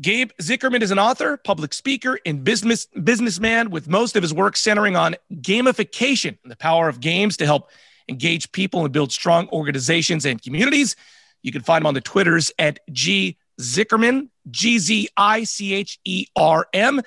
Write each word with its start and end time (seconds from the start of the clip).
Gabe 0.00 0.30
Zichermann 0.40 0.82
is 0.82 0.90
an 0.90 0.98
author, 0.98 1.36
public 1.36 1.74
speaker, 1.74 2.18
and 2.24 2.42
business 2.42 2.86
businessman 2.86 3.70
with 3.70 3.88
most 3.88 4.16
of 4.16 4.22
his 4.22 4.32
work 4.32 4.56
centering 4.56 4.96
on 4.96 5.16
gamification 5.34 6.38
and 6.42 6.50
the 6.50 6.56
power 6.56 6.88
of 6.88 7.00
games 7.00 7.36
to 7.38 7.46
help 7.46 7.70
engage 8.08 8.50
people 8.52 8.84
and 8.84 8.92
build 8.92 9.12
strong 9.12 9.48
organizations 9.50 10.24
and 10.24 10.40
communities. 10.40 10.96
You 11.42 11.52
can 11.52 11.62
find 11.62 11.82
him 11.82 11.86
on 11.86 11.94
the 11.94 12.00
Twitters 12.00 12.50
at 12.58 12.80
G 12.90 13.36
Zichermann, 13.60 14.28
G 14.50 14.78
Z 14.78 15.08
I 15.16 15.44
C 15.44 15.74
H 15.74 15.98
E 16.04 16.26
R 16.34 16.66
M. 16.72 17.02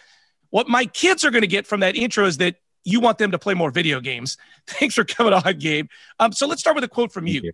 What 0.52 0.68
my 0.68 0.86
kids 0.86 1.26
are 1.26 1.32
going 1.32 1.42
to 1.42 1.48
get 1.48 1.66
from 1.66 1.80
that 1.80 1.96
intro 1.96 2.26
is 2.26 2.38
that 2.38 2.58
you 2.84 3.00
want 3.00 3.18
them 3.18 3.32
to 3.32 3.40
play 3.40 3.56
more 3.56 3.72
video 3.72 4.02
games. 4.02 4.38
Thanks 4.68 4.94
for 4.94 5.04
coming 5.04 5.34
on, 5.34 5.58
Gabe. 5.58 5.88
Um, 6.20 6.32
so 6.32 6.48
let's 6.48 6.62
start 6.62 6.76
with 6.76 6.84
a 6.84 6.90
quote 6.90 7.12
from 7.12 7.26
you. 7.26 7.42
you. 7.44 7.54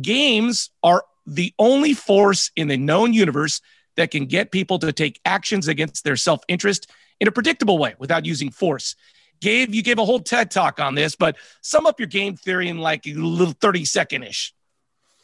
Games 0.00 0.70
are 0.82 1.04
the 1.24 1.54
only 1.58 1.94
force 1.94 2.50
in 2.56 2.66
the 2.66 2.76
known 2.76 3.12
universe 3.12 3.60
that 3.96 4.10
can 4.10 4.26
get 4.26 4.50
people 4.50 4.78
to 4.80 4.92
take 4.92 5.20
actions 5.24 5.68
against 5.68 6.04
their 6.04 6.16
self 6.16 6.42
interest 6.48 6.90
in 7.20 7.28
a 7.28 7.32
predictable 7.32 7.78
way 7.78 7.94
without 7.98 8.24
using 8.24 8.50
force. 8.50 8.96
Gabe, 9.40 9.74
you 9.74 9.82
gave 9.82 9.98
a 9.98 10.04
whole 10.04 10.20
TED 10.20 10.50
talk 10.50 10.80
on 10.80 10.94
this, 10.94 11.16
but 11.16 11.36
sum 11.62 11.84
up 11.86 11.98
your 11.98 12.06
game 12.06 12.36
theory 12.36 12.68
in 12.68 12.78
like 12.78 13.06
a 13.06 13.12
little 13.12 13.54
30 13.60 13.84
second 13.84 14.22
ish. 14.22 14.54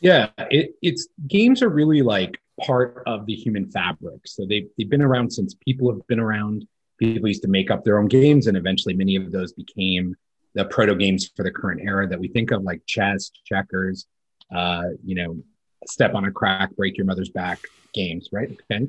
Yeah, 0.00 0.28
it, 0.50 0.74
it's 0.82 1.08
games 1.26 1.62
are 1.62 1.68
really 1.68 2.02
like 2.02 2.40
part 2.60 3.02
of 3.06 3.26
the 3.26 3.34
human 3.34 3.70
fabric. 3.70 4.20
So 4.26 4.44
they, 4.46 4.66
they've 4.76 4.88
been 4.88 5.02
around 5.02 5.32
since 5.32 5.54
people 5.54 5.92
have 5.92 6.06
been 6.08 6.20
around. 6.20 6.66
People 6.98 7.28
used 7.28 7.42
to 7.42 7.48
make 7.48 7.70
up 7.70 7.84
their 7.84 7.98
own 7.98 8.08
games, 8.08 8.48
and 8.48 8.56
eventually 8.56 8.94
many 8.94 9.14
of 9.14 9.30
those 9.30 9.52
became 9.52 10.16
the 10.54 10.64
proto 10.64 10.96
games 10.96 11.30
for 11.36 11.44
the 11.44 11.50
current 11.52 11.80
era 11.80 12.08
that 12.08 12.18
we 12.18 12.26
think 12.26 12.50
of, 12.50 12.62
like 12.62 12.82
chess, 12.86 13.30
checkers, 13.44 14.06
uh, 14.54 14.84
you 15.04 15.14
know, 15.14 15.36
step 15.86 16.14
on 16.14 16.24
a 16.24 16.30
crack, 16.30 16.74
break 16.76 16.96
your 16.96 17.06
mother's 17.06 17.30
back 17.30 17.60
games, 17.94 18.28
right? 18.32 18.48
Okay. 18.70 18.86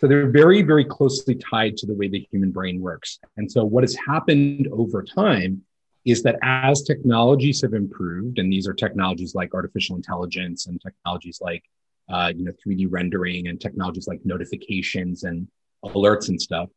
So 0.00 0.06
they're 0.06 0.30
very, 0.30 0.62
very 0.62 0.84
closely 0.84 1.34
tied 1.34 1.76
to 1.78 1.86
the 1.86 1.94
way 1.94 2.08
the 2.08 2.26
human 2.30 2.52
brain 2.52 2.80
works. 2.80 3.18
And 3.36 3.50
so 3.50 3.64
what 3.64 3.82
has 3.82 3.96
happened 4.06 4.68
over 4.70 5.02
time 5.02 5.62
is 6.04 6.22
that 6.22 6.38
as 6.42 6.82
technologies 6.82 7.62
have 7.62 7.74
improved, 7.74 8.38
and 8.38 8.52
these 8.52 8.68
are 8.68 8.72
technologies 8.72 9.34
like 9.34 9.54
artificial 9.54 9.96
intelligence 9.96 10.66
and 10.66 10.80
technologies 10.80 11.40
like 11.40 11.64
uh, 12.08 12.32
you 12.34 12.44
know 12.44 12.52
3D 12.66 12.86
rendering 12.88 13.48
and 13.48 13.60
technologies 13.60 14.06
like 14.06 14.20
notifications 14.24 15.24
and 15.24 15.48
alerts 15.84 16.28
and 16.28 16.40
stuff, 16.40 16.68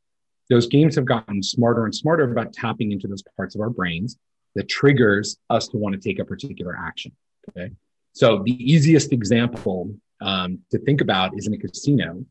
those 0.49 0.67
games 0.67 0.95
have 0.95 1.05
gotten 1.05 1.41
smarter 1.41 1.85
and 1.85 1.95
smarter 1.95 2.29
about 2.29 2.51
tapping 2.51 2.91
into 2.91 3.07
those 3.07 3.23
parts 3.37 3.55
of 3.55 3.61
our 3.61 3.69
brains 3.69 4.17
that 4.55 4.67
triggers 4.67 5.37
us 5.49 5.67
to 5.69 5.77
want 5.77 5.93
to 5.93 6.01
take 6.01 6.19
a 6.19 6.25
particular 6.25 6.75
action. 6.77 7.11
Okay. 7.49 7.71
So 8.13 8.41
the 8.43 8.51
easiest 8.51 9.13
example 9.13 9.93
um, 10.21 10.59
to 10.71 10.79
think 10.79 11.01
about 11.01 11.37
is 11.37 11.47
in 11.47 11.53
a 11.53 11.57
casino 11.57 12.25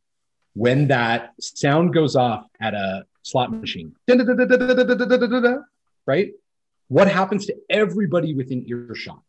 when 0.55 0.89
that 0.89 1.33
sound 1.41 1.95
goes 1.95 2.17
off 2.17 2.45
at 2.61 2.75
a 2.75 3.05
slot 3.23 3.53
machine, 3.53 3.95
right? 6.07 6.33
What 6.89 7.09
happens 7.09 7.47
to 7.47 7.57
everybody 7.69 8.35
within 8.35 8.65
earshot? 8.69 9.23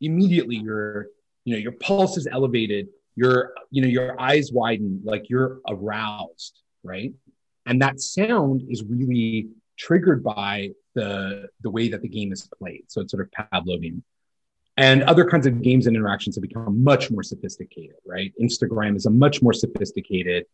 Immediately, 0.00 0.56
your 0.56 1.08
you 1.44 1.54
know 1.54 1.60
your 1.60 1.72
pulse 1.72 2.16
is 2.16 2.26
elevated, 2.26 2.88
your 3.14 3.52
you 3.70 3.82
know 3.82 3.88
your 3.88 4.18
eyes 4.20 4.50
widen, 4.52 5.02
like 5.04 5.28
you're 5.28 5.60
aroused, 5.68 6.62
right? 6.82 7.12
And 7.66 7.80
that 7.82 8.00
sound 8.00 8.62
is 8.68 8.82
really 8.82 9.48
triggered 9.78 10.24
by 10.24 10.70
the 10.94 11.48
the 11.60 11.70
way 11.70 11.88
that 11.88 12.02
the 12.02 12.08
game 12.08 12.32
is 12.32 12.48
played. 12.58 12.84
So 12.88 13.02
it's 13.02 13.12
sort 13.12 13.28
of 13.28 13.46
Pavlovian. 13.52 14.02
And 14.76 15.02
other 15.02 15.24
kinds 15.24 15.46
of 15.46 15.62
games 15.62 15.86
and 15.86 15.94
interactions 15.94 16.36
have 16.36 16.42
become 16.42 16.82
much 16.82 17.10
more 17.10 17.22
sophisticated, 17.22 17.96
right? 18.06 18.32
Instagram 18.40 18.96
is 18.96 19.06
a 19.06 19.10
much 19.10 19.42
more 19.42 19.52
sophisticated 19.52 20.46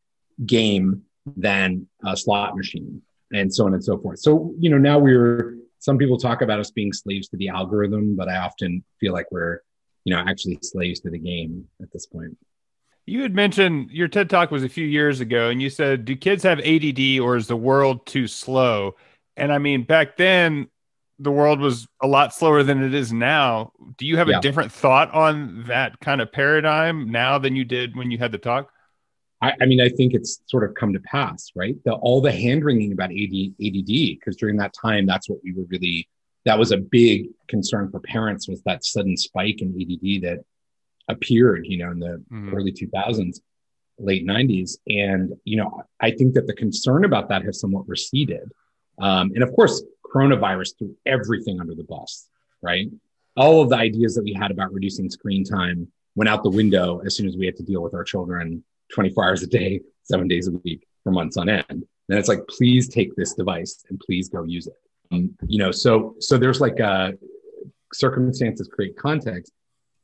game 0.45 1.03
than 1.37 1.87
a 2.05 2.17
slot 2.17 2.57
machine 2.57 3.03
and 3.33 3.53
so 3.53 3.67
on 3.67 3.75
and 3.75 3.85
so 3.85 3.99
forth. 3.99 4.19
So, 4.19 4.55
you 4.59 4.71
know, 4.71 4.79
now 4.79 4.99
we're, 4.99 5.57
some 5.79 5.99
people 5.99 6.19
talk 6.19 6.43
about 6.43 6.59
us 6.59 6.71
being 6.71 6.93
slaves 6.93 7.29
to 7.29 7.37
the 7.37 7.49
algorithm, 7.49 8.17
but 8.17 8.29
I 8.29 8.39
often 8.39 8.83
feel 8.99 9.13
like 9.13 9.27
we're, 9.31 9.61
you 10.05 10.15
know, 10.15 10.23
actually 10.27 10.59
slaves 10.63 11.01
to 11.01 11.11
the 11.11 11.19
game 11.19 11.69
at 11.83 11.93
this 11.93 12.07
point. 12.07 12.37
You 13.07 13.23
had 13.23 13.35
mentioned 13.35 13.91
your 13.91 14.09
TED 14.09 14.29
talk 14.29 14.51
was 14.51 14.65
a 14.65 14.69
few 14.69 14.87
years 14.87 15.21
ago, 15.21 15.49
and 15.49 15.63
you 15.63 15.71
said, 15.71 16.05
Do 16.05 16.15
kids 16.15 16.43
have 16.43 16.59
ADD 16.61 17.21
or 17.21 17.37
is 17.37 17.47
the 17.47 17.57
world 17.57 18.05
too 18.07 18.27
slow? 18.27 18.97
And 19.37 19.51
I 19.53 19.59
mean, 19.59 19.85
back 19.85 20.17
then, 20.17 20.69
the 21.19 21.33
world 21.33 21.61
was 21.61 21.87
a 22.01 22.07
lot 22.07 22.33
slower 22.33 22.63
than 22.63 22.83
it 22.83 22.95
is 22.95 23.13
now. 23.13 23.73
Do 23.97 24.07
you 24.07 24.17
have 24.17 24.29
yeah. 24.29 24.39
a 24.39 24.41
different 24.41 24.73
thought 24.73 25.13
on 25.13 25.65
that 25.67 25.99
kind 26.01 26.21
of 26.21 26.31
paradigm 26.31 27.11
now 27.11 27.39
than 27.39 27.57
you 27.57 27.65
did 27.65 27.97
when 27.97 28.11
you 28.11 28.19
had 28.19 28.33
the 28.33 28.39
talk? 28.39 28.71
I, 29.41 29.53
I 29.61 29.67
mean, 29.67 29.81
I 29.81 29.89
think 29.89 30.15
it's 30.15 30.41
sort 30.47 30.65
of 30.65 30.75
come 30.75 30.93
to 30.93 31.01
pass, 31.01 31.51
right? 31.55 31.77
The, 31.85 31.93
all 31.93 32.21
the 32.21 32.33
hand 32.33 32.65
wringing 32.65 32.93
about 32.93 33.11
AD, 33.11 33.55
ADD, 33.65 33.87
because 33.87 34.37
during 34.37 34.57
that 34.57 34.75
time, 34.81 35.07
that's 35.07 35.29
what 35.29 35.39
we 35.43 35.53
were 35.53 35.65
really, 35.69 36.09
that 36.45 36.59
was 36.59 36.73
a 36.73 36.79
big 36.79 37.29
concern 37.47 37.91
for 37.91 38.01
parents 38.01 38.49
was 38.49 38.63
that 38.63 38.85
sudden 38.85 39.17
spike 39.17 39.61
in 39.61 39.69
ADD 39.69 40.23
that 40.23 40.45
appeared, 41.09 41.67
you 41.67 41.79
know, 41.79 41.91
in 41.91 41.99
the 42.01 42.23
mm-hmm. 42.33 42.55
early 42.55 42.73
2000s, 42.73 43.41
late 43.99 44.27
90s. 44.27 44.79
And, 44.87 45.35
you 45.45 45.57
know, 45.57 45.83
I 46.01 46.11
think 46.11 46.35
that 46.35 46.47
the 46.47 46.55
concern 46.55 47.05
about 47.05 47.29
that 47.29 47.45
has 47.45 47.61
somewhat 47.61 47.89
receded. 47.89 48.51
Um, 49.01 49.33
and 49.35 49.43
of 49.43 49.53
course, 49.55 49.83
coronavirus 50.05 50.79
threw 50.79 50.97
everything 51.07 51.61
under 51.61 51.75
the 51.75 51.85
bus, 51.85 52.29
right? 52.63 52.89
All 53.37 53.63
of 53.63 53.69
the 53.69 53.77
ideas 53.77 54.15
that 54.15 54.25
we 54.25 54.33
had 54.33 54.51
about 54.51 54.73
reducing 54.73 55.09
screen 55.11 55.45
time 55.45 55.89
went 56.17 56.29
out 56.29 56.43
the 56.43 56.51
window 56.51 57.01
as 57.05 57.15
soon 57.15 57.27
as 57.29 57.37
we 57.37 57.47
had 57.47 57.57
to 57.57 57.63
deal 57.63 57.83
with 57.83 57.95
our 57.95 58.05
children 58.05 58.65
24 58.93 59.25
hours 59.25 59.43
a 59.43 59.47
day, 59.47 59.81
seven 60.03 60.27
days 60.27 60.49
a 60.49 60.53
week 60.65 60.87
for 61.05 61.13
months 61.13 61.37
on 61.37 61.49
end. 61.49 61.65
And 61.69 62.19
it's 62.19 62.29
like, 62.29 62.41
please 62.49 62.89
take 62.89 63.15
this 63.17 63.35
device 63.35 63.85
and 63.91 64.01
please 64.01 64.29
go 64.29 64.45
use 64.45 64.67
it. 64.67 64.77
Um, 65.13 65.35
you 65.47 65.59
know, 65.59 65.71
so 65.71 66.17
so 66.19 66.37
there's 66.37 66.61
like 66.61 66.81
a 66.81 66.87
uh, 66.87 67.13
circumstances 67.93 68.69
create 68.69 68.97
context. 68.97 69.53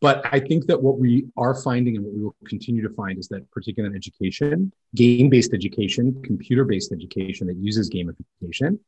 But 0.04 0.22
I 0.30 0.38
think 0.38 0.66
that 0.66 0.82
what 0.82 0.98
we 0.98 1.24
are 1.34 1.54
finding 1.54 1.96
and 1.96 2.04
what 2.04 2.14
we 2.14 2.22
will 2.24 2.36
continue 2.46 2.86
to 2.86 2.94
find 2.94 3.18
is 3.18 3.26
that, 3.28 3.50
particularly 3.50 3.94
in 3.94 3.96
education, 3.96 4.70
game 4.94 5.30
based 5.30 5.54
education, 5.54 6.20
computer 6.22 6.66
based 6.66 6.92
education 6.92 7.46
that 7.46 7.56
uses 7.56 7.88
gamification 7.88 8.78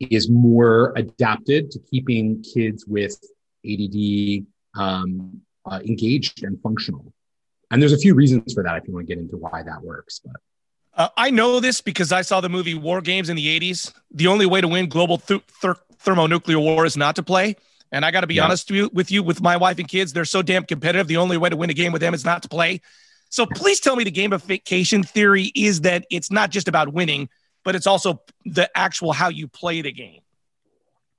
is 0.00 0.28
more 0.28 0.92
adapted 0.96 1.70
to 1.70 1.78
keeping 1.78 2.42
kids 2.42 2.86
with 2.88 3.16
ADD 3.64 4.46
um, 4.74 5.40
uh, 5.64 5.78
engaged 5.86 6.42
and 6.42 6.60
functional. 6.60 7.12
And 7.70 7.80
there's 7.80 7.92
a 7.92 7.98
few 7.98 8.16
reasons 8.16 8.52
for 8.52 8.64
that 8.64 8.76
if 8.76 8.88
you 8.88 8.94
want 8.94 9.06
to 9.06 9.14
get 9.14 9.22
into 9.22 9.36
why 9.36 9.62
that 9.62 9.80
works. 9.80 10.22
But 10.24 10.40
uh, 10.96 11.08
I 11.16 11.30
know 11.30 11.60
this 11.60 11.82
because 11.82 12.10
I 12.10 12.22
saw 12.22 12.40
the 12.40 12.48
movie 12.48 12.74
War 12.74 13.00
Games 13.00 13.28
in 13.28 13.36
the 13.36 13.60
80s. 13.60 13.94
The 14.10 14.26
only 14.26 14.46
way 14.46 14.60
to 14.60 14.66
win 14.66 14.88
global 14.88 15.18
th- 15.18 15.40
th- 15.62 15.76
thermonuclear 15.98 16.58
war 16.58 16.84
is 16.84 16.96
not 16.96 17.14
to 17.14 17.22
play. 17.22 17.54
And 17.94 18.04
I 18.04 18.10
got 18.10 18.22
to 18.22 18.26
be 18.26 18.34
yeah. 18.34 18.44
honest 18.44 18.72
with 18.92 19.12
you, 19.12 19.22
with 19.22 19.40
my 19.40 19.56
wife 19.56 19.78
and 19.78 19.86
kids, 19.86 20.12
they're 20.12 20.24
so 20.24 20.42
damn 20.42 20.64
competitive. 20.64 21.06
The 21.06 21.18
only 21.18 21.36
way 21.36 21.48
to 21.48 21.56
win 21.56 21.70
a 21.70 21.74
game 21.74 21.92
with 21.92 22.00
them 22.00 22.12
is 22.12 22.24
not 22.24 22.42
to 22.42 22.48
play. 22.48 22.80
So 23.28 23.46
please 23.46 23.78
tell 23.78 23.94
me 23.94 24.02
the 24.02 24.10
gamification 24.10 25.08
theory 25.08 25.52
is 25.54 25.82
that 25.82 26.04
it's 26.10 26.28
not 26.28 26.50
just 26.50 26.66
about 26.66 26.92
winning, 26.92 27.28
but 27.62 27.76
it's 27.76 27.86
also 27.86 28.20
the 28.46 28.68
actual 28.76 29.12
how 29.12 29.28
you 29.28 29.46
play 29.46 29.80
the 29.80 29.92
game. 29.92 30.22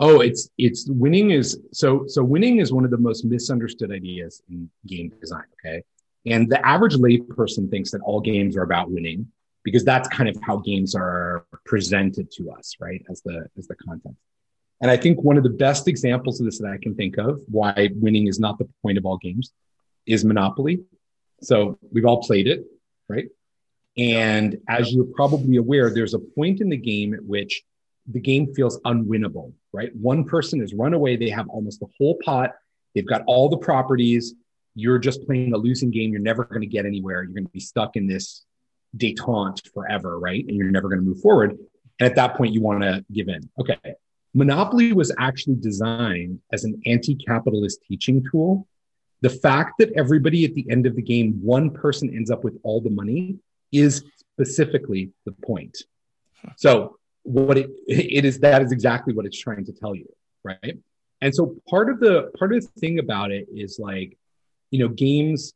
Oh, 0.01 0.19
it's 0.19 0.49
it's 0.57 0.85
winning 0.89 1.31
is 1.31 1.57
so 1.71 2.03
so 2.07 2.21
winning 2.21 2.59
is 2.59 2.73
one 2.73 2.83
of 2.83 2.91
the 2.91 2.97
most 2.97 3.23
misunderstood 3.23 3.93
ideas 3.93 4.43
in 4.49 4.69
game 4.85 5.13
design. 5.21 5.45
Okay, 5.65 5.81
and 6.25 6.49
the 6.49 6.65
average 6.65 6.95
layperson 6.95 7.69
thinks 7.71 7.91
that 7.91 8.01
all 8.01 8.19
games 8.19 8.57
are 8.57 8.63
about 8.63 8.91
winning 8.91 9.31
because 9.63 9.85
that's 9.85 10.09
kind 10.09 10.27
of 10.27 10.37
how 10.41 10.57
games 10.57 10.93
are 10.93 11.45
presented 11.63 12.29
to 12.31 12.51
us, 12.51 12.75
right? 12.81 13.01
As 13.09 13.21
the 13.21 13.47
as 13.57 13.67
the 13.67 13.75
content. 13.75 14.17
And 14.81 14.91
I 14.91 14.97
think 14.97 15.21
one 15.21 15.37
of 15.37 15.43
the 15.43 15.49
best 15.49 15.87
examples 15.87 16.39
of 16.39 16.45
this 16.45 16.59
that 16.59 16.69
I 16.69 16.77
can 16.81 16.95
think 16.95 17.17
of 17.17 17.41
why 17.47 17.89
winning 17.95 18.27
is 18.27 18.39
not 18.39 18.57
the 18.57 18.67
point 18.81 18.97
of 18.97 19.05
all 19.05 19.17
games 19.17 19.51
is 20.05 20.25
Monopoly. 20.25 20.81
So 21.41 21.77
we've 21.91 22.05
all 22.05 22.21
played 22.21 22.47
it, 22.47 22.65
right? 23.09 23.27
And 23.97 24.57
as 24.67 24.91
you're 24.91 25.05
probably 25.05 25.57
aware, 25.57 25.89
there's 25.89 26.13
a 26.13 26.19
point 26.19 26.59
in 26.59 26.69
the 26.69 26.77
game 26.77 27.13
at 27.13 27.23
which 27.23 27.63
the 28.07 28.19
game 28.19 28.53
feels 28.53 28.79
unwinnable, 28.81 29.53
right? 29.71 29.95
One 29.95 30.25
person 30.25 30.59
has 30.59 30.73
run 30.73 30.93
away, 30.93 31.15
they 31.15 31.29
have 31.29 31.47
almost 31.49 31.79
the 31.79 31.87
whole 31.97 32.17
pot, 32.23 32.51
they've 32.93 33.07
got 33.07 33.23
all 33.27 33.49
the 33.49 33.57
properties. 33.57 34.33
You're 34.75 34.99
just 34.99 35.25
playing 35.25 35.53
a 35.53 35.57
losing 35.57 35.89
game. 35.89 36.11
You're 36.11 36.21
never 36.21 36.43
going 36.43 36.61
to 36.61 36.67
get 36.67 36.85
anywhere. 36.85 37.23
You're 37.23 37.33
going 37.33 37.45
to 37.45 37.51
be 37.51 37.61
stuck 37.61 37.95
in 37.95 38.07
this 38.07 38.43
detente 38.97 39.71
forever, 39.73 40.19
right? 40.19 40.43
And 40.45 40.57
you're 40.57 40.69
never 40.69 40.89
going 40.89 40.99
to 40.99 41.05
move 41.05 41.21
forward. 41.21 41.57
And 41.99 42.09
at 42.09 42.15
that 42.15 42.35
point, 42.35 42.53
you 42.53 42.61
want 42.61 42.81
to 42.81 43.05
give 43.09 43.29
in. 43.29 43.49
Okay. 43.57 43.77
Monopoly 44.35 44.91
was 44.91 45.13
actually 45.17 45.55
designed 45.55 46.41
as 46.51 46.65
an 46.65 46.81
anti 46.85 47.15
capitalist 47.15 47.79
teaching 47.87 48.23
tool. 48.29 48.67
The 49.21 49.29
fact 49.29 49.75
that 49.79 49.93
everybody 49.93 50.43
at 50.43 50.53
the 50.53 50.69
end 50.69 50.85
of 50.85 50.95
the 50.97 51.01
game, 51.01 51.39
one 51.41 51.69
person 51.71 52.13
ends 52.13 52.29
up 52.29 52.43
with 52.43 52.59
all 52.63 52.81
the 52.81 52.89
money 52.89 53.39
is 53.71 54.03
specifically 54.19 55.11
the 55.25 55.31
point. 55.31 55.77
So, 56.57 56.97
what 57.23 57.57
it, 57.57 57.69
it 57.87 58.25
is 58.25 58.39
that 58.39 58.61
is 58.61 58.73
exactly 58.73 59.13
what 59.13 59.25
it's 59.25 59.39
trying 59.39 59.65
to 59.65 59.71
tell 59.71 59.95
you, 59.95 60.07
right? 60.43 60.77
And 61.21 61.33
so 61.33 61.55
part 61.67 61.89
of 61.89 62.01
the 62.01 62.29
part 62.37 62.53
of 62.53 62.61
the 62.61 62.79
thing 62.79 62.99
about 62.99 63.31
it 63.31 63.47
is 63.49 63.79
like, 63.79 64.17
you 64.69 64.79
know, 64.79 64.89
games, 64.89 65.53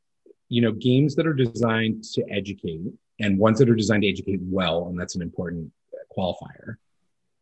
you 0.48 0.62
know, 0.62 0.72
games 0.72 1.16
that 1.16 1.28
are 1.28 1.34
designed 1.34 2.06
to 2.14 2.24
educate 2.32 2.80
and 3.20 3.38
ones 3.38 3.60
that 3.60 3.70
are 3.70 3.76
designed 3.76 4.04
to 4.04 4.10
educate 4.10 4.40
well, 4.42 4.88
and 4.88 4.98
that's 4.98 5.16
an 5.16 5.22
important 5.22 5.70
qualifier 6.18 6.78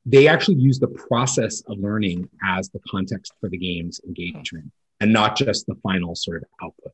they 0.07 0.30
actually 0.30 0.56
use 0.56 0.80
the 0.80 0.88
process 0.88 1.62
of 1.68 1.77
learning 1.80 2.30
as 2.42 2.69
the 2.69 2.80
context 2.89 3.33
for 3.42 3.50
the 3.50 3.57
game's 3.57 4.00
engagement 4.07 4.71
and 5.01 5.12
not 5.12 5.36
just 5.36 5.68
the 5.68 5.75
final 5.83 6.15
sort 6.15 6.44
of 6.44 6.50
output. 6.63 6.94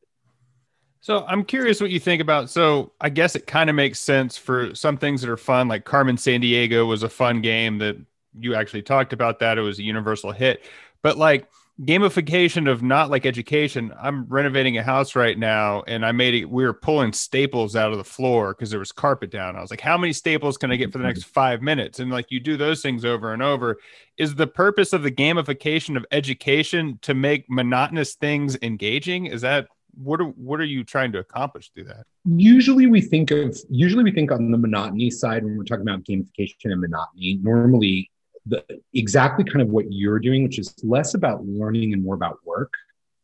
So 1.00 1.24
I'm 1.28 1.44
curious 1.44 1.80
what 1.80 1.90
you 1.90 2.00
think 2.00 2.20
about. 2.20 2.50
So 2.50 2.92
I 3.00 3.10
guess 3.10 3.36
it 3.36 3.46
kind 3.46 3.70
of 3.70 3.76
makes 3.76 4.00
sense 4.00 4.36
for 4.36 4.74
some 4.74 4.96
things 4.96 5.20
that 5.20 5.30
are 5.30 5.36
fun, 5.36 5.68
like 5.68 5.84
Carmen 5.84 6.16
Sandiego 6.16 6.88
was 6.88 7.04
a 7.04 7.08
fun 7.08 7.40
game 7.40 7.78
that 7.78 7.96
you 8.36 8.56
actually 8.56 8.82
talked 8.82 9.12
about 9.12 9.38
that. 9.38 9.58
It 9.58 9.60
was 9.60 9.78
a 9.78 9.84
universal 9.84 10.32
hit. 10.32 10.64
But 11.02 11.16
like 11.16 11.46
gamification 11.80 12.70
of 12.70 12.82
not 12.82 13.10
like 13.10 13.26
education. 13.26 13.92
I'm 14.00 14.26
renovating 14.26 14.78
a 14.78 14.82
house 14.82 15.16
right 15.16 15.36
now, 15.36 15.82
and 15.86 16.06
I 16.06 16.12
made 16.12 16.34
it. 16.34 16.44
We 16.44 16.64
were 16.64 16.72
pulling 16.72 17.12
staples 17.12 17.74
out 17.74 17.90
of 17.90 17.98
the 17.98 18.04
floor 18.04 18.54
because 18.54 18.70
there 18.70 18.78
was 18.78 18.92
carpet 18.92 19.30
down. 19.30 19.56
I 19.56 19.60
was 19.60 19.70
like, 19.70 19.80
"How 19.80 19.98
many 19.98 20.12
staples 20.12 20.56
can 20.56 20.70
I 20.70 20.76
get 20.76 20.92
for 20.92 20.98
the 20.98 21.04
mm-hmm. 21.04 21.08
next 21.08 21.24
five 21.24 21.62
minutes?" 21.62 21.98
And 21.98 22.10
like 22.10 22.30
you 22.30 22.40
do 22.40 22.56
those 22.56 22.82
things 22.82 23.04
over 23.04 23.32
and 23.32 23.42
over. 23.42 23.78
Is 24.16 24.36
the 24.36 24.46
purpose 24.46 24.92
of 24.92 25.02
the 25.02 25.10
gamification 25.10 25.96
of 25.96 26.06
education 26.12 26.98
to 27.02 27.14
make 27.14 27.46
monotonous 27.48 28.14
things 28.14 28.56
engaging? 28.62 29.26
Is 29.26 29.40
that 29.40 29.66
what 29.96 30.20
are 30.20 30.24
what 30.24 30.60
are 30.60 30.64
you 30.64 30.84
trying 30.84 31.12
to 31.12 31.18
accomplish 31.18 31.70
through 31.72 31.84
that? 31.84 32.06
Usually, 32.24 32.86
we 32.86 33.00
think 33.00 33.30
of 33.30 33.58
usually 33.68 34.04
we 34.04 34.12
think 34.12 34.30
on 34.30 34.50
the 34.50 34.58
monotony 34.58 35.10
side 35.10 35.44
when 35.44 35.56
we're 35.56 35.64
talking 35.64 35.82
about 35.82 36.04
gamification 36.04 36.56
and 36.64 36.80
monotony. 36.80 37.38
Normally, 37.42 38.10
the 38.46 38.64
exactly 38.92 39.44
kind 39.44 39.62
of 39.62 39.68
what 39.68 39.86
you're 39.90 40.18
doing, 40.18 40.42
which 40.42 40.58
is 40.58 40.74
less 40.82 41.14
about 41.14 41.44
learning 41.46 41.92
and 41.92 42.02
more 42.02 42.14
about 42.14 42.38
work. 42.44 42.72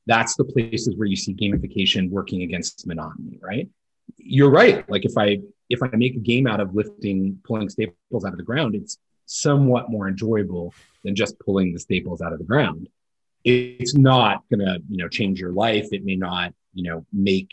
That's 0.06 0.34
the 0.37 0.44
places 0.44 0.96
where 0.96 1.06
you 1.06 1.17
see 1.17 1.34
gamification 1.34 2.11
working 2.11 2.43
against 2.43 2.87
monotony, 2.87 3.38
right? 3.40 3.69
You're 4.17 4.50
right. 4.50 4.88
Like 4.88 5.05
if 5.05 5.12
I 5.17 5.40
if 5.69 5.82
I 5.82 5.90
make 5.94 6.17
a 6.17 6.20
game 6.20 6.46
out 6.46 6.61
of 6.61 6.75
lifting, 6.75 7.38
pulling 7.44 7.69
staples 7.69 8.25
out 8.25 8.32
of 8.32 8.38
the 8.38 8.44
ground, 8.44 8.75
it's 8.75 8.99
somewhat 9.26 9.90
more 9.90 10.08
enjoyable 10.08 10.75
than 11.05 11.14
just 11.14 11.38
pulling 11.38 11.73
the 11.73 11.78
staples 11.78 12.20
out 12.20 12.32
of 12.32 12.38
the 12.38 12.44
ground. 12.44 12.88
It's 13.44 13.94
not 13.94 14.43
gonna, 14.50 14.78
you 14.88 14.96
know, 14.96 15.08
change 15.08 15.40
your 15.40 15.52
life. 15.52 15.88
It 15.93 16.05
may 16.05 16.16
not, 16.16 16.52
you 16.75 16.84
know, 16.84 17.06
make 17.12 17.50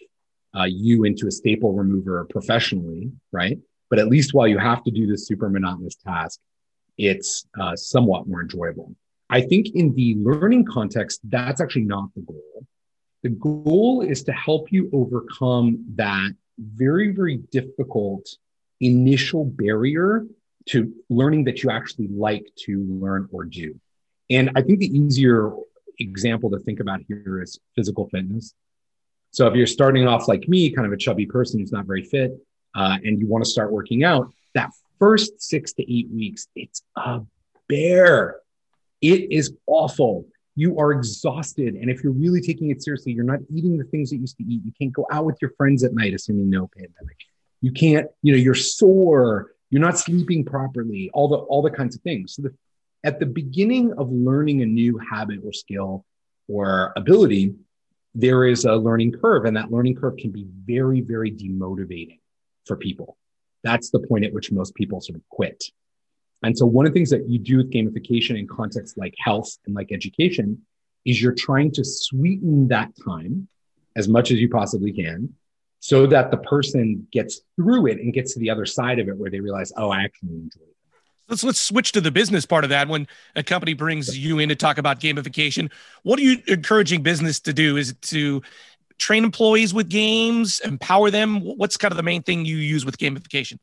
uh, 0.58 0.64
you 0.64 1.04
into 1.04 1.28
a 1.28 1.32
staple 1.32 1.74
remover 1.74 2.26
professionally, 2.26 3.12
right? 3.32 3.60
But 3.90 4.00
at 4.00 4.08
least 4.08 4.34
while 4.34 4.48
you 4.48 4.58
have 4.58 4.84
to 4.84 4.92
do 4.92 5.06
this 5.06 5.28
super 5.28 5.50
monotonous 5.50 5.96
task, 5.96 6.40
it's 6.98 7.46
uh, 7.60 7.76
somewhat 7.76 8.28
more 8.28 8.42
enjoyable. 8.42 8.96
I 9.30 9.42
think 9.42 9.76
in 9.76 9.94
the 9.94 10.16
learning 10.16 10.66
context, 10.66 11.20
that's 11.24 11.62
actually 11.62 11.84
not 11.84 12.10
the 12.16 12.22
goal. 12.22 12.66
The 13.24 13.30
goal 13.30 14.02
is 14.02 14.24
to 14.24 14.32
help 14.32 14.72
you 14.72 14.90
overcome 14.94 15.86
that 15.96 16.32
very, 16.58 17.12
very 17.12 17.38
difficult 17.52 18.28
initial 18.80 19.46
barrier 19.46 20.26
to 20.68 20.94
learning 21.10 21.46
that 21.46 21.64
you 21.64 21.70
actually 21.70 22.08
like 22.08 22.48
to 22.66 22.86
learn 22.90 23.28
or 23.32 23.46
do. 23.46 23.80
And 24.30 24.52
I 24.56 24.62
think 24.62 24.80
the 24.80 24.98
easier 24.98 25.52
example 26.00 26.50
to 26.52 26.60
think 26.60 26.80
about 26.80 27.02
here 27.08 27.42
is 27.42 27.60
physical 27.76 28.08
fitness. 28.10 28.54
So 29.32 29.48
if 29.48 29.56
you're 29.56 29.68
starting 29.68 30.08
off 30.08 30.28
like 30.28 30.48
me, 30.48 30.70
kind 30.72 30.86
of 30.86 30.94
a 30.94 30.98
chubby 30.98 31.26
person 31.26 31.60
who's 31.60 31.72
not 31.72 31.86
very 31.86 32.04
fit, 32.04 32.32
uh, 32.76 32.98
and 33.04 33.20
you 33.20 33.28
want 33.28 33.44
to 33.44 33.50
start 33.50 33.72
working 33.72 34.04
out, 34.04 34.32
that 34.54 34.72
first 35.00 35.42
six 35.42 35.74
to 35.74 35.94
eight 35.94 36.10
weeks, 36.12 36.48
it's 36.56 36.82
a 36.96 37.22
bear. 37.70 38.38
It 39.02 39.32
is 39.32 39.54
awful. 39.66 40.26
You 40.56 40.80
are 40.80 40.92
exhausted. 40.92 41.76
And 41.76 41.90
if 41.90 42.04
you're 42.04 42.14
really 42.14 42.42
taking 42.42 42.72
it 42.72 42.82
seriously, 42.82 43.14
you're 43.14 43.24
not 43.24 43.40
eating 43.54 43.78
the 43.78 43.84
things 43.86 44.10
that 44.10 44.16
you 44.16 44.22
used 44.22 44.38
to 44.38 44.44
eat. 44.44 44.62
You 44.66 44.72
can't 44.80 44.92
go 44.92 45.06
out 45.12 45.26
with 45.26 45.38
your 45.42 45.52
friends 45.58 45.84
at 45.84 45.94
night, 45.94 46.14
assuming 46.14 46.50
no 46.50 46.68
pandemic. 46.68 47.18
You 47.62 47.72
can't, 47.72 48.08
you 48.24 48.34
know, 48.34 48.40
you're 48.40 48.56
sore. 48.56 49.52
You're 49.70 49.82
not 49.82 50.00
sleeping 50.00 50.46
properly, 50.46 51.10
all 51.14 51.28
the 51.28 51.36
all 51.36 51.62
the 51.62 51.70
kinds 51.70 51.96
of 51.96 52.02
things. 52.02 52.36
So 52.36 52.44
the, 52.44 52.54
at 53.04 53.20
the 53.20 53.26
beginning 53.26 53.94
of 53.98 54.12
learning 54.12 54.62
a 54.62 54.66
new 54.66 54.98
habit 54.98 55.40
or 55.44 55.54
skill 55.54 56.06
or 56.48 56.94
ability, 56.96 57.54
there 58.16 58.46
is 58.46 58.66
a 58.66 58.76
learning 58.76 59.12
curve, 59.12 59.46
and 59.46 59.56
that 59.58 59.72
learning 59.72 59.96
curve 59.96 60.18
can 60.18 60.32
be 60.32 60.48
very, 60.66 61.02
very 61.02 61.32
demotivating 61.32 62.20
for 62.66 62.76
people. 62.78 63.18
That's 63.64 63.90
the 63.90 64.00
point 64.00 64.26
at 64.26 64.34
which 64.34 64.52
most 64.52 64.76
people 64.76 65.02
sort 65.02 65.18
of 65.18 65.28
quit. 65.30 65.64
And 66.44 66.58
so 66.58 66.66
one 66.66 66.86
of 66.86 66.94
the 66.94 67.00
things 67.00 67.10
that 67.10 67.28
you 67.28 67.40
do 67.40 67.58
with 67.58 67.72
gamification 67.72 68.38
in 68.38 68.48
contexts 68.48 68.98
like 68.98 69.16
health 69.18 69.58
and 69.66 69.76
like 69.76 69.92
education 69.92 70.62
is 71.06 71.22
you're 71.22 71.34
trying 71.34 71.72
to 71.72 71.84
sweeten 71.84 72.68
that 72.68 72.92
time 73.04 73.48
as 73.96 74.08
much 74.08 74.32
as 74.32 74.40
you 74.40 74.50
possibly 74.50 74.92
can 74.92 75.34
so 75.80 76.06
that 76.06 76.32
the 76.32 76.38
person 76.38 77.08
gets 77.12 77.42
through 77.56 77.88
it 77.88 78.00
and 78.00 78.14
gets 78.14 78.34
to 78.34 78.40
the 78.40 78.50
other 78.50 78.66
side 78.66 79.00
of 79.00 79.08
it 79.08 79.18
where 79.18 79.32
they 79.32 79.40
realize, 79.40 79.72
oh, 79.78 79.90
I 79.90 80.04
actually 80.04 80.36
enjoy 80.36 80.62
it. 80.62 80.76
Let's 81.30 81.44
let's 81.44 81.60
switch 81.60 81.92
to 81.92 82.02
the 82.02 82.12
business 82.12 82.46
part 82.46 82.64
of 82.64 82.70
that. 82.70 82.88
When 82.88 83.06
a 83.36 83.44
company 83.44 83.74
brings 83.74 84.18
you 84.18 84.40
in 84.40 84.48
to 84.48 84.56
talk 84.56 84.78
about 84.78 85.02
gamification, 85.02 85.70
what 86.04 86.20
are 86.20 86.22
you 86.22 86.42
encouraging 86.48 87.04
business 87.04 87.42
to 87.42 87.54
do? 87.54 87.76
Is 87.76 87.90
it 87.90 88.02
to 88.04 88.42
train 88.98 89.24
employees 89.24 89.74
with 89.74 89.90
games, 89.90 90.60
empower 90.62 91.12
them? 91.12 91.42
What's 91.42 91.78
kind 91.78 91.92
of 91.92 91.98
the 91.98 92.04
main 92.04 92.24
thing 92.24 92.46
you 92.46 92.58
use 92.58 92.86
with 92.86 92.98
gamification? 92.98 93.60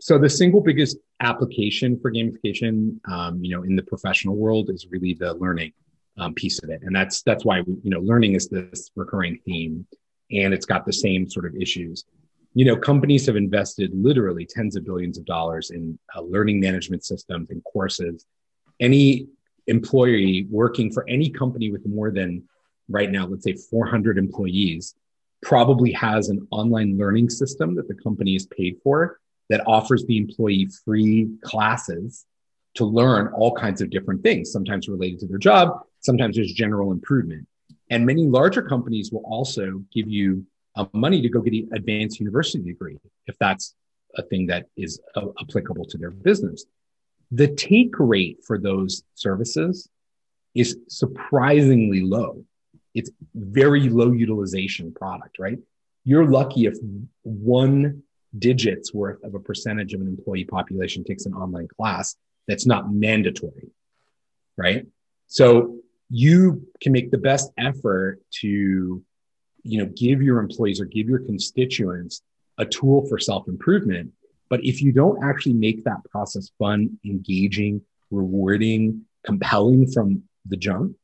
So 0.00 0.18
the 0.18 0.28
single 0.28 0.60
biggest 0.60 0.96
application 1.20 1.98
for 2.00 2.10
gamification, 2.10 2.98
um, 3.08 3.42
you 3.42 3.54
know, 3.54 3.62
in 3.62 3.76
the 3.76 3.82
professional 3.82 4.34
world 4.34 4.68
is 4.70 4.86
really 4.90 5.14
the 5.14 5.34
learning 5.34 5.72
um, 6.18 6.34
piece 6.34 6.62
of 6.62 6.70
it, 6.70 6.82
and 6.82 6.94
that's 6.94 7.22
that's 7.22 7.44
why 7.44 7.62
we, 7.62 7.74
you 7.84 7.90
know 7.90 8.00
learning 8.00 8.34
is 8.34 8.48
this 8.48 8.90
recurring 8.96 9.38
theme, 9.46 9.86
and 10.30 10.52
it's 10.52 10.66
got 10.66 10.84
the 10.84 10.92
same 10.92 11.28
sort 11.30 11.46
of 11.46 11.54
issues. 11.54 12.04
You 12.54 12.64
know, 12.64 12.76
companies 12.76 13.26
have 13.26 13.36
invested 13.36 13.92
literally 13.94 14.44
tens 14.44 14.76
of 14.76 14.84
billions 14.84 15.16
of 15.16 15.24
dollars 15.24 15.70
in 15.70 15.98
uh, 16.14 16.20
learning 16.20 16.60
management 16.60 17.04
systems 17.04 17.50
and 17.50 17.64
courses. 17.64 18.26
Any 18.80 19.28
employee 19.68 20.46
working 20.50 20.92
for 20.92 21.08
any 21.08 21.30
company 21.30 21.70
with 21.70 21.86
more 21.86 22.10
than 22.10 22.42
right 22.88 23.10
now, 23.10 23.26
let's 23.26 23.44
say 23.44 23.54
400 23.54 24.18
employees, 24.18 24.94
probably 25.42 25.92
has 25.92 26.28
an 26.28 26.46
online 26.50 26.96
learning 26.96 27.28
system 27.28 27.74
that 27.74 27.88
the 27.88 27.94
company 27.94 28.36
is 28.36 28.46
paid 28.46 28.78
for 28.82 29.18
that 29.48 29.66
offers 29.66 30.04
the 30.06 30.16
employee 30.16 30.68
free 30.84 31.28
classes 31.44 32.24
to 32.74 32.84
learn 32.84 33.28
all 33.34 33.54
kinds 33.54 33.80
of 33.82 33.90
different 33.90 34.22
things, 34.22 34.50
sometimes 34.50 34.88
related 34.88 35.20
to 35.20 35.26
their 35.26 35.38
job, 35.38 35.80
sometimes 36.00 36.36
there's 36.36 36.52
general 36.52 36.90
improvement. 36.90 37.46
And 37.90 38.06
many 38.06 38.24
larger 38.24 38.62
companies 38.62 39.12
will 39.12 39.24
also 39.26 39.82
give 39.92 40.08
you 40.08 40.46
uh, 40.76 40.86
money 40.94 41.20
to 41.20 41.28
go 41.28 41.40
get 41.40 41.52
an 41.52 41.68
advanced 41.74 42.18
university 42.18 42.64
degree 42.64 42.98
if 43.26 43.36
that's 43.38 43.74
a 44.16 44.22
thing 44.22 44.46
that 44.46 44.66
is 44.76 45.00
uh, 45.16 45.26
applicable 45.40 45.84
to 45.86 45.98
their 45.98 46.10
business. 46.10 46.64
The 47.30 47.48
take 47.48 47.98
rate 47.98 48.38
for 48.46 48.58
those 48.58 49.02
services 49.14 49.88
is 50.54 50.78
surprisingly 50.88 52.02
low 52.02 52.44
it's 52.94 53.10
very 53.34 53.88
low 53.88 54.12
utilization 54.12 54.92
product, 54.92 55.38
right? 55.38 55.58
You're 56.04 56.26
lucky 56.26 56.66
if 56.66 56.76
one 57.22 58.02
digits 58.38 58.92
worth 58.92 59.22
of 59.24 59.34
a 59.34 59.40
percentage 59.40 59.94
of 59.94 60.00
an 60.00 60.08
employee 60.08 60.44
population 60.44 61.04
takes 61.04 61.26
an 61.26 61.34
online 61.34 61.68
class 61.68 62.16
that's 62.48 62.66
not 62.66 62.92
mandatory, 62.92 63.70
right? 64.56 64.86
So 65.28 65.78
you 66.10 66.66
can 66.80 66.92
make 66.92 67.10
the 67.10 67.18
best 67.18 67.52
effort 67.56 68.20
to, 68.40 69.02
you 69.62 69.78
know, 69.78 69.86
give 69.96 70.22
your 70.22 70.40
employees 70.40 70.80
or 70.80 70.84
give 70.84 71.08
your 71.08 71.20
constituents 71.20 72.22
a 72.58 72.66
tool 72.66 73.06
for 73.08 73.18
self-improvement. 73.18 74.12
But 74.50 74.64
if 74.64 74.82
you 74.82 74.92
don't 74.92 75.24
actually 75.24 75.54
make 75.54 75.84
that 75.84 76.04
process 76.10 76.50
fun, 76.58 76.98
engaging, 77.04 77.80
rewarding, 78.10 79.06
compelling 79.24 79.90
from 79.90 80.24
the 80.44 80.56
jump, 80.56 80.96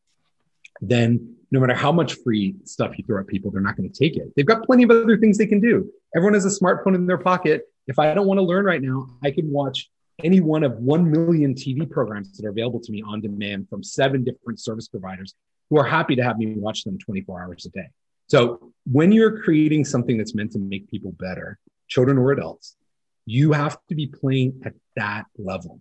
then 0.80 1.36
no 1.50 1.60
matter 1.60 1.74
how 1.74 1.92
much 1.92 2.14
free 2.24 2.54
stuff 2.64 2.98
you 2.98 3.04
throw 3.04 3.20
at 3.20 3.26
people, 3.26 3.50
they're 3.50 3.60
not 3.60 3.76
going 3.76 3.90
to 3.90 3.98
take 3.98 4.16
it. 4.16 4.32
They've 4.36 4.46
got 4.46 4.64
plenty 4.64 4.82
of 4.82 4.90
other 4.90 5.16
things 5.16 5.38
they 5.38 5.46
can 5.46 5.60
do. 5.60 5.90
Everyone 6.14 6.34
has 6.34 6.44
a 6.44 6.60
smartphone 6.60 6.94
in 6.94 7.06
their 7.06 7.18
pocket. 7.18 7.62
If 7.86 7.98
I 7.98 8.12
don't 8.14 8.26
want 8.26 8.38
to 8.38 8.42
learn 8.42 8.64
right 8.64 8.82
now, 8.82 9.08
I 9.22 9.30
can 9.30 9.50
watch 9.50 9.88
any 10.22 10.40
one 10.40 10.64
of 10.64 10.72
1 10.78 11.10
million 11.10 11.54
TV 11.54 11.88
programs 11.88 12.36
that 12.36 12.46
are 12.46 12.50
available 12.50 12.80
to 12.80 12.92
me 12.92 13.02
on 13.02 13.20
demand 13.20 13.68
from 13.68 13.82
seven 13.82 14.24
different 14.24 14.60
service 14.60 14.88
providers 14.88 15.34
who 15.70 15.78
are 15.78 15.84
happy 15.84 16.16
to 16.16 16.22
have 16.22 16.38
me 16.38 16.54
watch 16.54 16.84
them 16.84 16.98
24 16.98 17.42
hours 17.42 17.66
a 17.66 17.70
day. 17.70 17.88
So 18.26 18.72
when 18.90 19.12
you're 19.12 19.40
creating 19.40 19.84
something 19.84 20.18
that's 20.18 20.34
meant 20.34 20.52
to 20.52 20.58
make 20.58 20.90
people 20.90 21.12
better, 21.12 21.58
children 21.88 22.18
or 22.18 22.32
adults, 22.32 22.76
you 23.24 23.52
have 23.52 23.78
to 23.88 23.94
be 23.94 24.06
playing 24.06 24.60
at 24.64 24.74
that 24.96 25.24
level. 25.38 25.80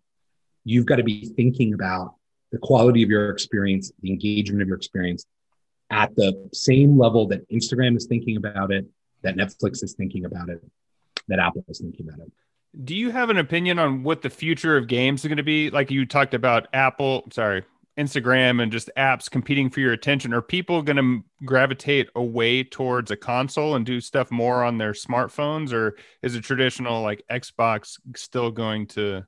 you've 0.63 0.85
got 0.85 0.97
to 0.97 1.03
be 1.03 1.25
thinking 1.37 1.73
about 1.73 2.15
the 2.51 2.57
quality 2.57 3.01
of 3.01 3.09
your 3.09 3.29
experience, 3.29 3.91
the 4.01 4.09
engagement 4.09 4.61
of 4.61 4.67
your 4.67 4.77
experience 4.77 5.25
at 5.89 6.15
the 6.15 6.49
same 6.53 6.97
level 6.97 7.27
that 7.27 7.49
Instagram 7.49 7.95
is 7.95 8.05
thinking 8.05 8.37
about 8.37 8.71
it, 8.71 8.85
that 9.23 9.35
Netflix 9.35 9.83
is 9.83 9.93
thinking 9.93 10.25
about 10.25 10.49
it, 10.49 10.63
that 11.27 11.39
Apple 11.39 11.63
is 11.67 11.79
thinking 11.79 12.07
about 12.07 12.27
it. 12.27 12.31
Do 12.83 12.95
you 12.95 13.09
have 13.11 13.29
an 13.29 13.37
opinion 13.37 13.79
on 13.79 14.03
what 14.03 14.21
the 14.21 14.29
future 14.29 14.77
of 14.77 14.87
games 14.87 15.21
is 15.21 15.27
going 15.27 15.37
to 15.37 15.43
be? 15.43 15.69
Like 15.69 15.89
you 15.89 16.05
talked 16.05 16.33
about 16.33 16.67
Apple, 16.73 17.27
sorry, 17.31 17.63
Instagram 17.97 18.61
and 18.61 18.71
just 18.71 18.91
apps 18.95 19.29
competing 19.29 19.69
for 19.69 19.79
your 19.79 19.93
attention. 19.93 20.33
Are 20.33 20.41
people 20.41 20.83
going 20.83 20.97
to 20.97 21.45
gravitate 21.45 22.09
away 22.15 22.63
towards 22.63 23.09
a 23.09 23.17
console 23.17 23.75
and 23.75 23.85
do 23.85 23.99
stuff 23.99 24.29
more 24.29 24.63
on 24.63 24.77
their 24.77 24.91
smartphones, 24.91 25.73
or 25.73 25.95
is 26.21 26.35
a 26.35 26.41
traditional 26.41 27.01
like 27.01 27.23
Xbox 27.31 27.99
still 28.15 28.51
going 28.51 28.87
to 28.87 29.25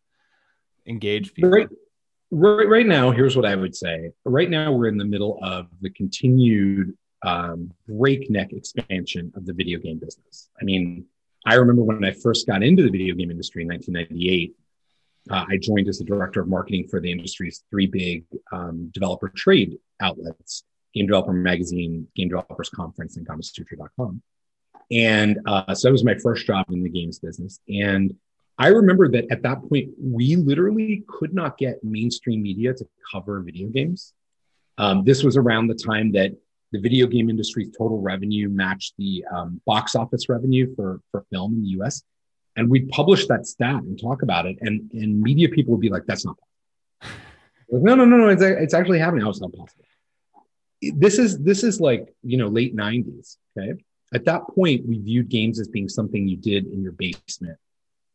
engage 0.86 1.34
people? 1.34 1.50
Right, 1.50 1.70
right, 2.32 2.68
right 2.68 2.86
now, 2.86 3.12
here's 3.12 3.36
what 3.36 3.46
I 3.46 3.56
would 3.56 3.76
say. 3.76 4.12
Right 4.26 4.50
now, 4.50 4.72
we're 4.72 4.88
in 4.88 4.98
the 4.98 5.06
middle 5.06 5.40
of 5.42 5.68
the 5.82 5.90
continued 5.90 6.98
um, 7.24 7.72
breakneck 7.88 8.54
expansion 8.54 9.32
of 9.36 9.46
the 9.46 9.54
video 9.54 9.80
game 9.80 10.00
business. 10.00 10.50
I 10.60 10.64
mean, 10.64 11.06
I 11.46 11.56
remember 11.56 11.84
when 11.84 12.04
I 12.04 12.12
first 12.12 12.48
got 12.48 12.64
into 12.64 12.84
the 12.84 12.90
video 12.90 13.16
game 13.16 13.32
industry 13.32 13.64
in 13.64 13.70
1998. 13.70 14.56
Uh, 15.30 15.46
I 15.48 15.58
joined 15.58 15.88
as 15.88 16.00
the 16.00 16.06
director 16.06 16.42
of 16.42 16.48
marketing 16.48 16.88
for 16.88 17.00
the 17.00 17.12
industry's 17.12 17.64
three 17.70 17.88
big 17.88 18.26
um, 18.52 18.90
developer 18.94 19.30
trade 19.30 19.78
outlets 20.02 20.64
Game 20.94 21.06
Developer 21.06 21.34
Magazine, 21.34 22.08
Game 22.16 22.30
Developers 22.30 22.70
Conference, 22.70 23.18
and 23.18 23.28
Gamasutra.com. 23.28 24.22
And 24.92 25.40
uh, 25.46 25.76
so 25.76 25.88
that 25.88 25.92
was 25.92 26.04
my 26.04 26.16
first 26.16 26.48
job 26.48 26.66
in 26.72 26.82
the 26.82 26.90
games 26.90 27.20
business. 27.20 27.60
And 27.68 28.16
I 28.60 28.68
remember 28.68 29.08
that 29.10 29.26
at 29.32 29.42
that 29.44 29.68
point, 29.70 29.92
we 29.98 30.36
literally 30.36 31.04
could 31.08 31.34
not 31.34 31.58
get 31.58 31.82
mainstream 31.82 32.44
media 32.44 32.74
to 32.74 32.86
cover 33.10 33.42
video 33.42 33.70
games. 33.70 34.14
Um, 34.78 35.06
this 35.06 35.24
was 35.24 35.38
around 35.38 35.68
the 35.68 35.76
time 35.76 36.12
that 36.12 36.32
the 36.74 36.80
video 36.80 37.08
game 37.08 37.30
industry's 37.30 37.70
total 37.76 38.02
revenue 38.02 38.50
matched 38.50 38.96
the 38.98 39.24
um, 39.34 39.62
box 39.66 39.96
office 39.96 40.28
revenue 40.28 40.76
for, 40.76 41.00
for 41.12 41.26
film 41.32 41.54
in 41.54 41.64
the 41.64 41.70
US 41.82 42.04
and 42.56 42.70
we'd 42.70 42.90
publish 42.90 43.28
that 43.28 43.48
stat 43.48 43.82
and 43.82 44.00
talk 44.00 44.22
about 44.22 44.46
it 44.46 44.58
and 44.62 44.92
and 44.92 45.22
media 45.22 45.50
people 45.50 45.72
would 45.72 45.82
be 45.82 45.90
like 45.90 46.06
that's 46.06 46.26
not 46.26 46.36
possible. 46.38 47.20
Like, 47.72 47.84
no 47.84 47.96
no 47.96 48.06
no 48.06 48.18
no 48.18 48.30
it's, 48.30 48.42
it's 48.42 48.74
actually 48.74 49.00
happening. 49.00 49.26
It's 49.26 49.42
not 49.42 49.54
possible. 49.54 49.86
This 50.82 51.18
is 51.18 51.40
this 51.40 51.64
is 51.64 51.80
like 51.80 52.14
you 52.24 52.38
know 52.38 52.48
late 52.48 52.76
90s 52.76 53.38
okay? 53.58 53.82
At 54.14 54.26
that 54.26 54.42
point 54.48 54.86
we 54.86 55.00
viewed 55.00 55.30
games 55.30 55.60
as 55.60 55.68
being 55.68 55.90
something 55.90 56.28
you 56.28 56.38
did 56.38 56.68
in 56.68 56.84
your 56.84 56.94
basement 56.94 57.58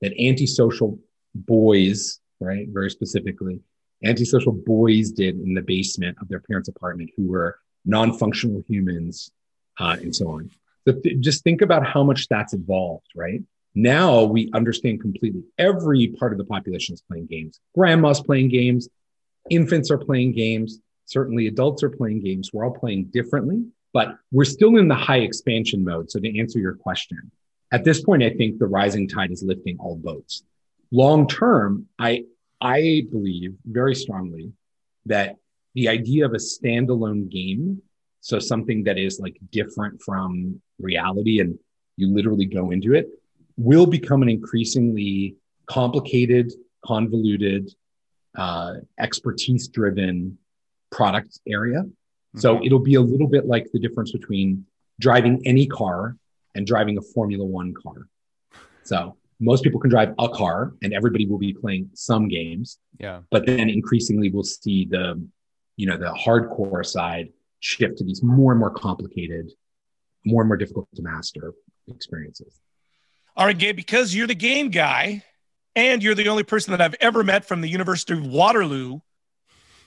that 0.04 0.12
antisocial 0.20 0.98
boys 1.34 2.20
right 2.40 2.68
very 2.68 2.90
specifically 2.90 3.58
antisocial 4.04 4.52
boys 4.52 5.10
did 5.10 5.40
in 5.40 5.54
the 5.54 5.62
basement 5.62 6.16
of 6.20 6.28
their 6.28 6.40
parents 6.40 6.68
apartment 6.68 7.10
who 7.16 7.26
were 7.26 7.58
non-functional 7.84 8.62
humans 8.68 9.30
uh, 9.80 9.96
and 10.00 10.14
so 10.14 10.28
on 10.28 10.50
so 10.86 10.92
th- 10.92 11.20
just 11.20 11.42
think 11.42 11.62
about 11.62 11.86
how 11.86 12.02
much 12.04 12.28
that's 12.28 12.52
evolved 12.52 13.08
right 13.16 13.42
now 13.74 14.22
we 14.22 14.50
understand 14.54 15.00
completely 15.00 15.42
every 15.58 16.08
part 16.08 16.32
of 16.32 16.38
the 16.38 16.44
population 16.44 16.94
is 16.94 17.02
playing 17.02 17.26
games. 17.26 17.60
Grandma's 17.74 18.20
playing 18.20 18.48
games, 18.48 18.88
infants 19.50 19.90
are 19.90 19.98
playing 19.98 20.32
games, 20.32 20.78
certainly 21.06 21.48
adults 21.48 21.82
are 21.82 21.90
playing 21.90 22.22
games. 22.22 22.50
We're 22.52 22.64
all 22.64 22.74
playing 22.74 23.06
differently, 23.06 23.64
but 23.92 24.16
we're 24.30 24.44
still 24.44 24.76
in 24.76 24.88
the 24.88 24.94
high 24.94 25.18
expansion 25.18 25.84
mode. 25.84 26.10
So 26.10 26.20
to 26.20 26.38
answer 26.38 26.60
your 26.60 26.74
question, 26.74 27.32
at 27.72 27.84
this 27.84 28.02
point, 28.02 28.22
I 28.22 28.30
think 28.30 28.58
the 28.58 28.66
rising 28.66 29.08
tide 29.08 29.30
is 29.30 29.42
lifting 29.42 29.76
all 29.78 29.96
boats. 29.96 30.44
Long 30.90 31.26
term, 31.26 31.86
I 31.98 32.24
I 32.60 33.06
believe 33.10 33.54
very 33.64 33.94
strongly 33.94 34.52
that 35.06 35.36
the 35.74 35.88
idea 35.88 36.24
of 36.24 36.32
a 36.32 36.38
standalone 36.38 37.28
game, 37.28 37.82
so 38.20 38.38
something 38.38 38.84
that 38.84 38.96
is 38.96 39.20
like 39.20 39.36
different 39.50 40.00
from 40.02 40.60
reality 40.78 41.40
and 41.40 41.58
you 41.96 42.12
literally 42.12 42.46
go 42.46 42.70
into 42.70 42.94
it, 42.94 43.08
will 43.56 43.86
become 43.86 44.22
an 44.22 44.28
increasingly 44.28 45.36
complicated, 45.66 46.52
convoluted, 46.84 47.74
uh, 48.36 48.74
expertise 48.98 49.68
driven 49.68 50.38
product 50.90 51.40
area. 51.46 51.80
Mm-hmm. 51.80 52.38
So 52.38 52.64
it'll 52.64 52.78
be 52.78 52.94
a 52.94 53.00
little 53.00 53.28
bit 53.28 53.46
like 53.46 53.70
the 53.72 53.78
difference 53.78 54.12
between 54.12 54.66
driving 55.00 55.42
any 55.44 55.66
car 55.66 56.16
and 56.54 56.66
driving 56.66 56.98
a 56.98 57.02
Formula 57.02 57.44
One 57.44 57.74
car. 57.74 58.08
So 58.82 59.16
most 59.40 59.64
people 59.64 59.80
can 59.80 59.90
drive 59.90 60.14
a 60.18 60.28
car 60.28 60.74
and 60.82 60.92
everybody 60.92 61.26
will 61.26 61.38
be 61.38 61.52
playing 61.52 61.90
some 61.94 62.28
games. 62.28 62.78
Yeah. 62.98 63.20
But 63.30 63.46
then 63.46 63.68
increasingly 63.68 64.30
we'll 64.30 64.44
see 64.44 64.86
the, 64.88 65.22
you 65.76 65.86
know, 65.86 65.96
the 65.96 66.12
hardcore 66.12 66.84
side 66.84 67.28
shift 67.60 67.98
to 67.98 68.04
these 68.04 68.22
more 68.22 68.52
and 68.52 68.60
more 68.60 68.70
complicated, 68.70 69.50
more 70.24 70.42
and 70.42 70.48
more 70.48 70.56
difficult 70.56 70.88
to 70.94 71.02
master 71.02 71.52
experiences. 71.88 72.60
All 73.36 73.46
right, 73.46 73.58
Gabe, 73.58 73.74
because 73.74 74.14
you're 74.14 74.28
the 74.28 74.34
game 74.34 74.70
guy 74.70 75.24
and 75.74 76.02
you're 76.02 76.14
the 76.14 76.28
only 76.28 76.44
person 76.44 76.70
that 76.70 76.80
I've 76.80 76.94
ever 77.00 77.24
met 77.24 77.44
from 77.44 77.60
the 77.60 77.68
University 77.68 78.12
of 78.12 78.24
Waterloo, 78.26 79.00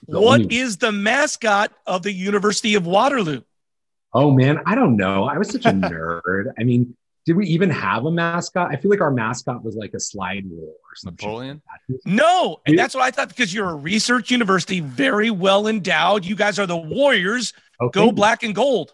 the 0.07 0.19
what 0.19 0.41
only... 0.41 0.57
is 0.57 0.77
the 0.77 0.91
mascot 0.91 1.71
of 1.85 2.03
the 2.03 2.11
University 2.11 2.75
of 2.75 2.85
Waterloo? 2.85 3.41
Oh, 4.13 4.31
man, 4.31 4.61
I 4.65 4.75
don't 4.75 4.95
know. 4.95 5.25
I 5.25 5.37
was 5.37 5.49
such 5.49 5.65
a 5.65 5.71
nerd. 5.71 6.51
I 6.57 6.63
mean, 6.63 6.95
did 7.25 7.35
we 7.35 7.45
even 7.47 7.69
have 7.69 8.05
a 8.05 8.11
mascot? 8.11 8.71
I 8.71 8.77
feel 8.77 8.89
like 8.89 9.01
our 9.01 9.11
mascot 9.11 9.61
was 9.63 9.75
like 9.75 9.93
a 9.93 9.99
slide 9.99 10.45
rule 10.49 10.75
or 10.75 10.95
something. 10.95 11.27
Napoleon? 11.27 11.61
Like 11.89 11.99
no. 12.05 12.61
And 12.65 12.79
that's 12.79 12.95
what 12.95 13.03
I 13.03 13.11
thought 13.11 13.27
because 13.27 13.53
you're 13.53 13.69
a 13.69 13.75
research 13.75 14.31
university, 14.31 14.79
very 14.79 15.29
well 15.29 15.67
endowed. 15.67 16.23
You 16.23 16.35
guys 16.35 16.57
are 16.57 16.65
the 16.65 16.77
Warriors. 16.77 17.51
Okay. 17.81 17.99
Go 17.99 18.13
black 18.13 18.43
and 18.43 18.55
gold. 18.55 18.93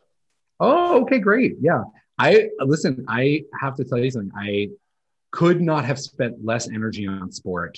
Oh, 0.59 1.01
okay, 1.01 1.19
great. 1.19 1.57
Yeah. 1.61 1.83
I 2.17 2.49
listen, 2.59 3.05
I 3.07 3.43
have 3.59 3.75
to 3.75 3.83
tell 3.83 3.99
you 3.99 4.09
something. 4.09 4.31
I 4.35 4.69
could 5.31 5.61
not 5.61 5.85
have 5.85 5.99
spent 5.99 6.43
less 6.43 6.69
energy 6.69 7.05
on 7.05 7.31
sport 7.31 7.77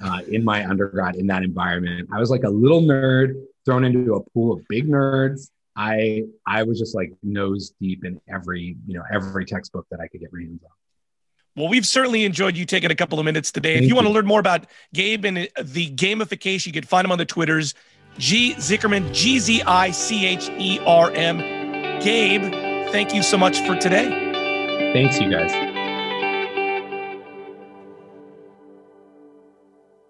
uh, 0.00 0.20
in 0.28 0.44
my 0.44 0.64
undergrad 0.64 1.16
in 1.16 1.26
that 1.28 1.42
environment. 1.42 2.08
I 2.12 2.20
was 2.20 2.30
like 2.30 2.44
a 2.44 2.50
little 2.50 2.82
nerd 2.82 3.34
thrown 3.64 3.84
into 3.84 4.14
a 4.14 4.22
pool 4.30 4.52
of 4.52 4.64
big 4.68 4.86
nerds. 4.86 5.50
I 5.78 6.24
I 6.44 6.64
was 6.64 6.78
just 6.78 6.94
like 6.94 7.12
nose 7.22 7.72
deep 7.80 8.04
in 8.04 8.20
every 8.28 8.76
you 8.86 8.94
know 8.94 9.04
every 9.12 9.46
textbook 9.46 9.86
that 9.92 10.00
I 10.00 10.08
could 10.08 10.20
get 10.20 10.30
my 10.32 10.40
hands 10.40 10.60
on. 10.64 10.70
Well, 11.56 11.68
we've 11.68 11.86
certainly 11.86 12.24
enjoyed 12.24 12.56
you 12.56 12.64
taking 12.64 12.90
a 12.90 12.94
couple 12.94 13.18
of 13.18 13.24
minutes 13.24 13.52
today. 13.52 13.74
Thank 13.74 13.78
if 13.78 13.82
you, 13.84 13.88
you, 13.90 13.94
want 13.94 14.06
to 14.06 14.12
learn 14.12 14.26
more 14.26 14.40
about 14.40 14.66
Gabe 14.92 15.24
and 15.24 15.38
uh, 15.38 15.46
the 15.62 15.90
gamification, 15.90 16.66
you 16.66 16.72
can 16.72 16.84
find 16.84 17.04
him 17.04 17.12
on 17.12 17.18
the 17.18 17.24
Twitters. 17.24 17.74
G 18.18 18.54
Zichermann, 18.54 19.12
G 19.14 19.38
Z 19.38 19.62
I 19.62 19.92
C 19.92 20.26
H 20.26 20.50
E 20.58 20.80
R 20.84 21.12
M. 21.12 21.38
Gabe, 22.00 22.52
thank 22.90 23.14
you 23.14 23.22
so 23.22 23.38
much 23.38 23.60
for 23.60 23.76
today. 23.76 24.90
Thanks, 24.92 25.20
you 25.20 25.30
guys. 25.30 25.77